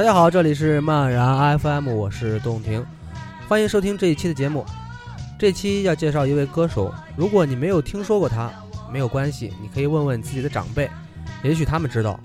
[0.00, 2.82] 大家好这里是漫然 fm 我是洞庭
[3.46, 4.64] 欢迎收听这一期的节目。
[5.38, 8.50] 这期要介绍一位歌手如果你没有听说过他
[8.90, 10.88] 没有关系你可以问问自己的长辈
[11.44, 12.18] 也许他们知道。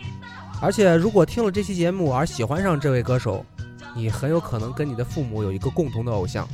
[0.61, 3.45] 而且如果听了这期节目而喜欢上这位歌手
[3.93, 6.47] 你很有可能跟你的父母有一个共同的偶像。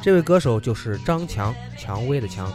[0.00, 2.48] 这位歌手就是张蔷蔷薇的蔷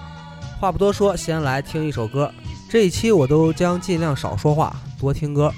[0.57, 2.31] 话不多说先来听一首歌。
[2.69, 5.53] 这一期我都将尽量少说话多听歌。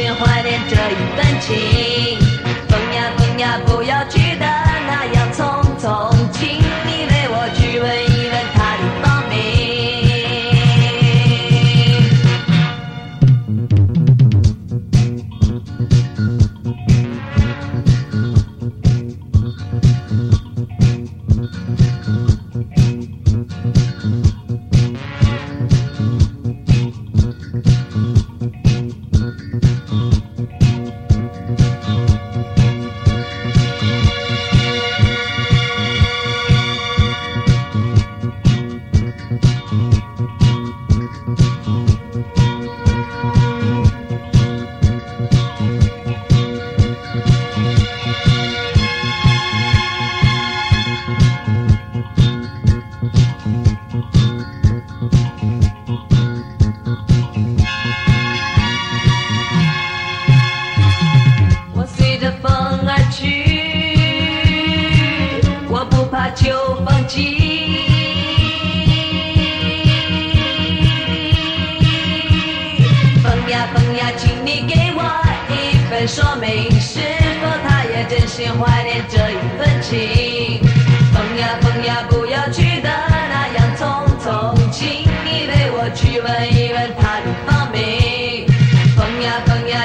[0.00, 1.97] 是怀念这一份情。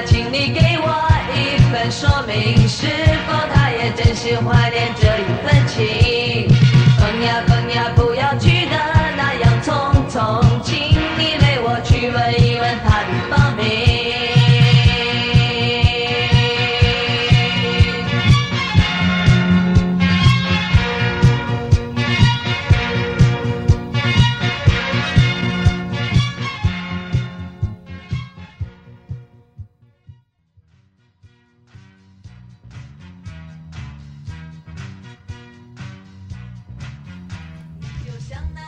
[0.06, 0.88] 请你给我
[1.34, 2.88] 一份说明，是
[3.28, 6.48] 否他也真心怀念这一份情？
[6.98, 8.63] 风呀风呀，不要去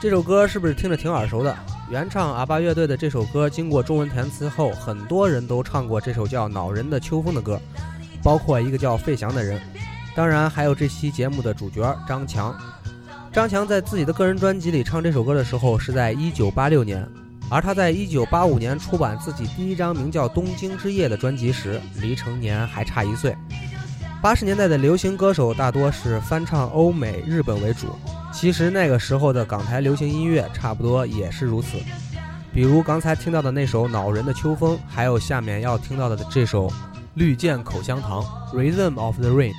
[0.05, 1.57] 这首歌是不是听着挺耳熟的？
[1.89, 7.59] 原唱阿巴乐队的这首歌经过中文填词后，很多人都唱过这首叫《恼人的秋风》的歌，
[8.21, 9.59] 包括一个叫费翔的人，
[10.15, 12.55] 当然还有这期节目的主角张强。
[13.33, 17.09] 张强在自己的个人专辑里唱这首歌的时候是在1986年，
[17.49, 23.35] 而他在1985年出版自己第一张名叫《东京之夜》的专辑时，离成年还差一岁。
[24.25, 27.89] 八十年代的流行歌手大多是翻唱欧美、日本为主。
[28.33, 31.77] 其实那个时候的港台流行音乐差不多也是如此，
[32.51, 36.67] 比如刚才听到的那首《恼人的秋风》，还有下面要听到的这首
[37.13, 39.53] 《绿箭口香糖》（Rhythm of the Rain）。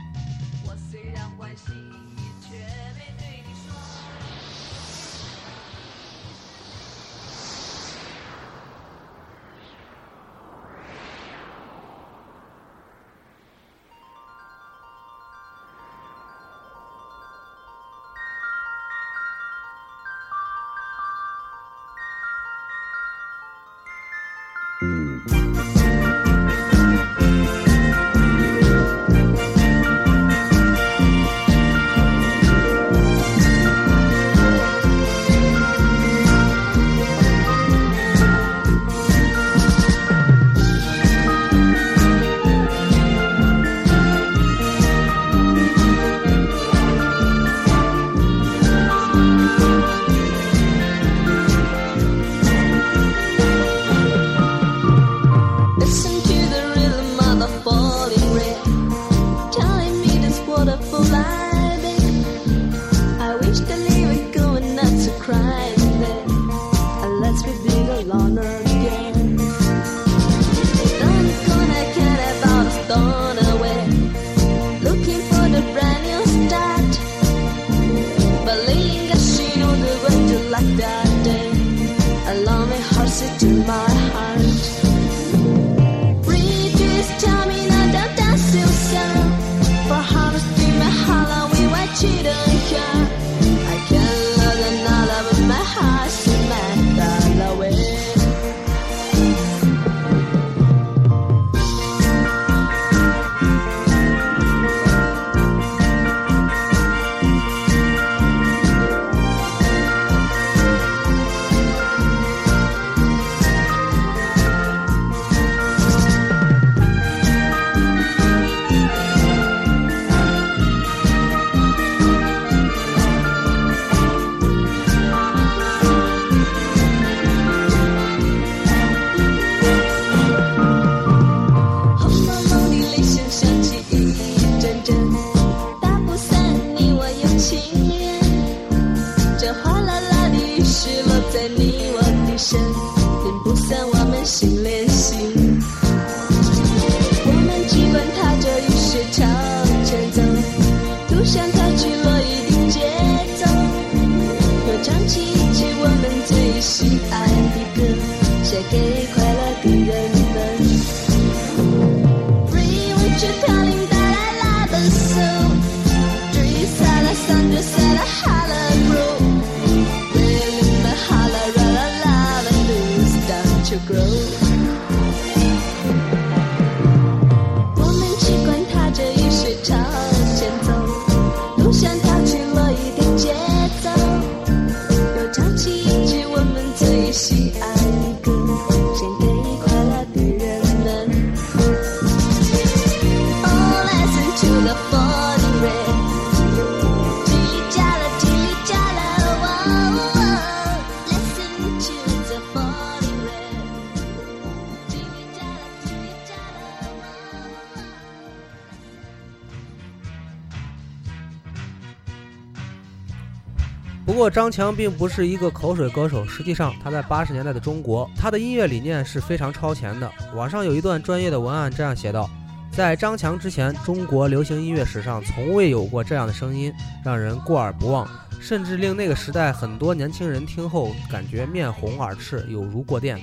[214.16, 220.10] 不过张强并不是一个口水歌手，实际上他在八十年代的中国，他的音乐理念是非常超前的。
[220.34, 222.26] 网上有一段专业的文案这样写道：
[222.72, 226.72] 在张强之前，中国流行音乐史上从未有过这样的声音，
[227.04, 228.08] 让人过耳不忘，
[228.40, 233.20] 甚至令那个时代很多年轻人听后感觉面红耳赤，有如过电。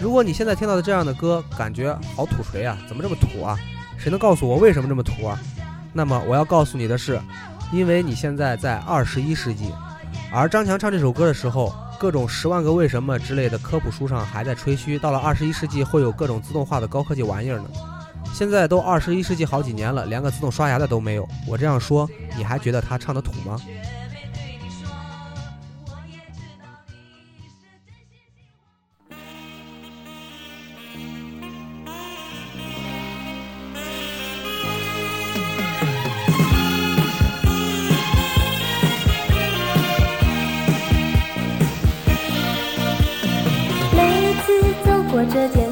[0.00, 3.56] 如果你现在听到的这样的歌，感觉好土锤啊，怎么这么土啊？
[3.96, 5.40] 谁能告诉我为什么这么土啊？
[5.92, 7.16] 那么我要告诉你的是，
[7.72, 9.70] 因为你现在在二十一世纪。
[10.32, 17.64] 而张强唱这首歌的时候，各种《十万个为什么》之类的科普书上还在吹嘘，到了二十一世纪会有各种自动化的高科技玩意儿呢。
[18.34, 21.26] 现在都二十一世纪好几年了，连个自动刷牙的都没有。
[21.46, 22.06] 我这样说，
[22.36, 23.58] 你还觉得他唱的土吗？
[45.36, 45.65] 这天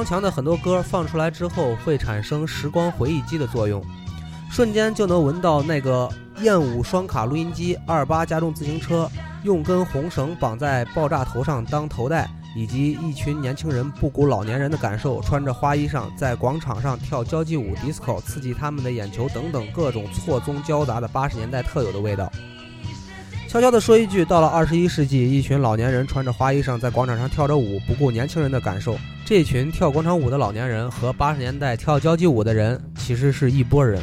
[0.00, 3.84] 张强的很多歌放出来之后，会产生时光回忆机的作用，
[4.50, 6.08] 瞬间就能闻到那个
[6.40, 9.06] 燕舞双卡录音机、二八加重自行车、
[9.42, 12.26] 用根红绳绑在爆炸头上当头带，
[12.56, 22.32] 以及一群年轻人不顾老年人的感受，穿着花衣裳在广场上跳交际舞、disco，刺激他们的眼球等等各种错综交杂的八十年代特有的味道。
[23.46, 28.96] 悄悄地说一句，到了二十一世纪，一群老年人穿着花衣裳在广场上跳着舞，不顾年轻人的感受。
[29.30, 34.02] 这群跳广场舞的老年人和八十年代跳交际舞的人其实是一拨人。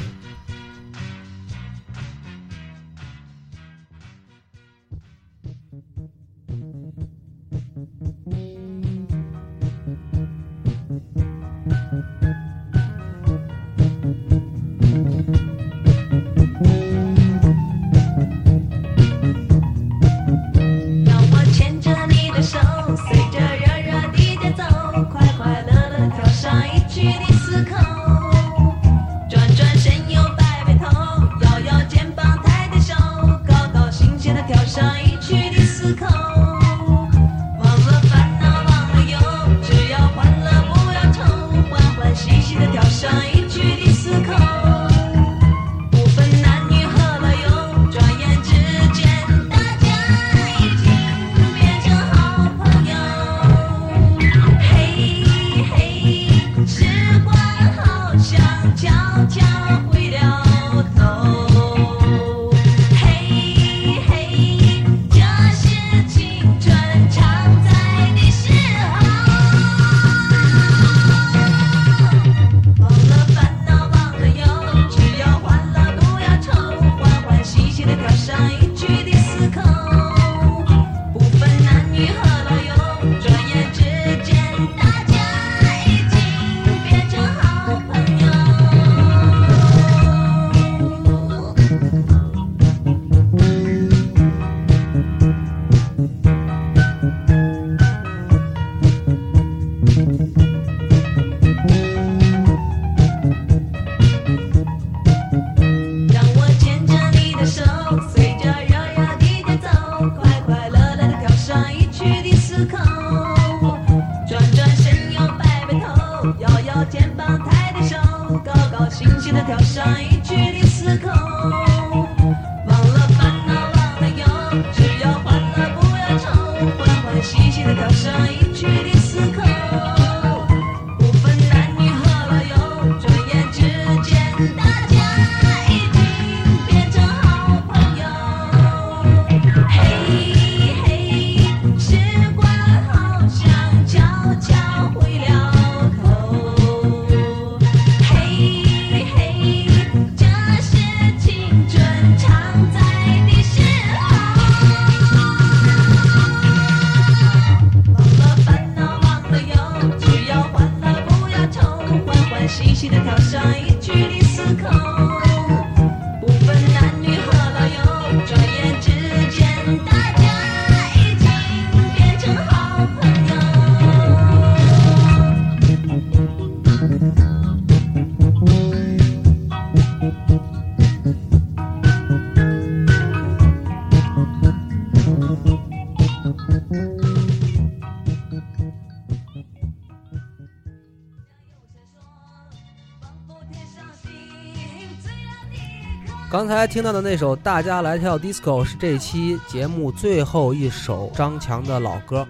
[196.38, 202.28] 刚才听到的那首《大家来跳 disco》是这期节目最后一首张强的老歌。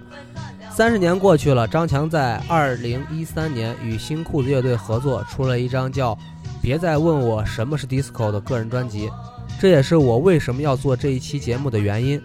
[0.71, 6.15] 三十年过去了，张强在二零一三年与新裤子乐队合作，出了一张叫
[6.61, 9.09] 《别再问我什么是 disco》的个人专辑。
[9.59, 12.17] 这也是我为什么要做这一期节目的原因。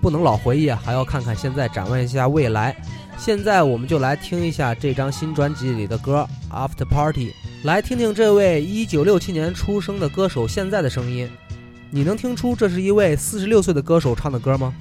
[0.00, 2.74] 不能老回忆，还要看看现在，展望一下未来。
[3.18, 7.28] 现在我们就来听一下这张新专辑里的歌《After Party》。
[7.66, 11.28] 来听听这位一九六七年出生的歌手现在的声音。
[11.90, 14.72] 你能听出这是一位四十六岁的歌手唱的歌吗？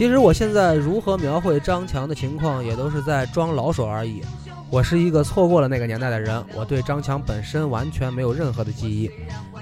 [0.00, 4.22] 其实我现在如何描绘张强的情况，也都是在装老手而已。
[4.70, 9.10] 我是一个错过了那个年代的人，我对张强本身完全没有任何的记忆，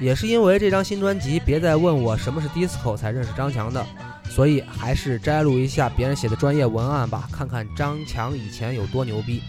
[0.00, 3.84] 也是因为这张新专辑《别再问我什么是 disco》才认识张强的，
[4.30, 9.42] 所以还是摘录一下别人写的专业文案吧，看看张强以前有多牛逼。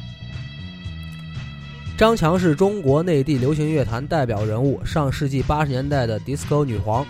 [1.96, 7.06] 张强是中国内地流行乐坛代表人物，上世纪八十年代的 disco 女皇，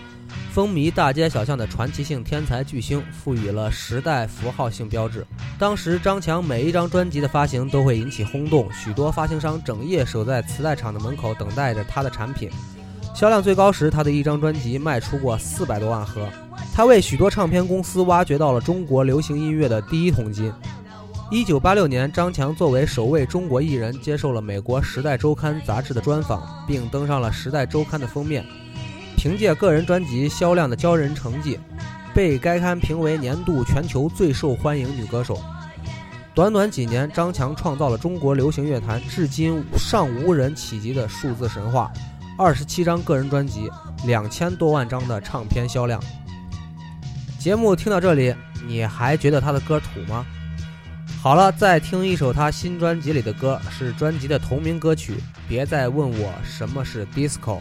[0.52, 5.26] 风靡大街小巷的传奇性天才巨星，赋予了时代符号性标志。
[5.58, 12.50] 当时张强每一张专辑的发行都会引起轰动，许多发行商整夜守在磁带厂的门口等待着他的产品。
[13.16, 16.28] 销量最高时，他的一张专辑卖出过四百多万盒。
[16.74, 20.52] 他为许多唱片公司挖掘到了中国流行音乐的第一桶金。
[21.32, 28.44] 一九八六年，张强作为首位中国艺人，接受了美国《时代周刊》杂志的专访，并登上了《时代周刊》的封面。
[29.20, 31.60] 凭借个人专辑销量的骄人成绩，
[32.16, 35.38] 被该刊评为年度全球最受欢迎女歌手。
[36.34, 41.92] 短短几年，张强创造了中国流行乐坛至今尚无人企及的数字神话：
[42.38, 43.70] 二十七张个人专辑，
[44.06, 46.02] 两千多万张的唱片销量。
[47.38, 48.34] 节目听到这里，
[48.66, 50.26] 你还觉得他的歌土吗？
[51.22, 55.16] 好了，再听一首他新专辑里的歌，是专辑的同名歌曲。
[55.46, 57.60] 别再问我什么是 disco。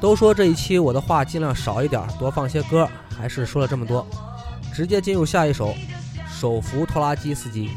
[0.00, 4.06] 都说这一期我的话尽量少一点，多放些歌，还是说了这么多，
[4.74, 5.74] 直接进入下一首，
[6.28, 7.70] 手扶拖拉机司机。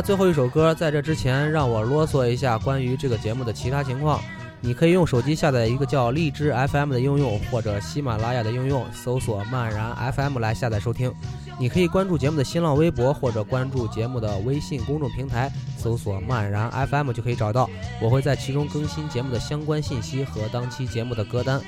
[0.00, 4.20] 最后一首歌，在这之前，让我啰嗦一下关于这个节目的其他情况。
[4.60, 11.12] 你可以用手机下载一个叫荔枝 FM 的应用，或者喜马拉雅的应用，搜索“漫然 FM” 来下载收听。
[11.60, 17.70] 你可以关注节目的新浪微博，或者关注节目的微信公众平台，搜索“漫然 FM” 就可以找到。
[18.00, 21.60] 我会在其中更新节目的相关信息和当期节目的歌单。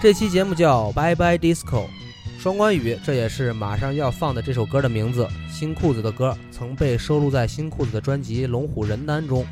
[0.00, 1.86] 这期节目叫《Bye Bye Disco》，
[2.40, 5.28] 双关语，这也是马上要放的这首歌的名字。
[5.46, 9.44] 新裤子的歌曾被收录在新裤子的专辑《龙虎人丹》中，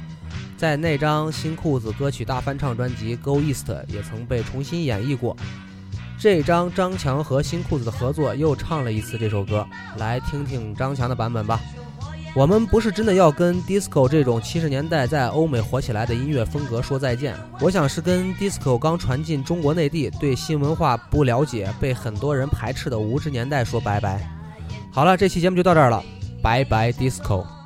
[0.56, 5.36] 在那张新裤子歌曲大翻唱专辑《Go East》也曾被重新演绎过。
[6.18, 9.66] 这张张强和新裤子的合作又唱了一次这首歌，
[9.98, 11.60] 来听听张强的版本吧。
[12.34, 24.24] 我们不是真的要跟 disco 这种七十年代在欧美火起来的音乐风格说再见，我想是跟 disco 刚传进中国内地、对新文化不了解、被很多人排斥的无知年代说拜拜。
[24.92, 26.02] 好了，这期节目就到这儿了，
[26.40, 27.57] 拜拜 disco。